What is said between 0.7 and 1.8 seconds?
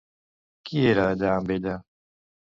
era allà amb ella?